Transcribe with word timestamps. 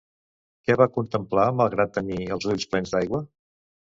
Què 0.67 0.77
va 0.79 0.87
contemplar 0.95 1.43
malgrat 1.59 1.93
tenir 1.99 2.17
els 2.37 2.47
ulls 2.53 2.67
plens 2.71 2.95
d'aigua? 2.95 3.23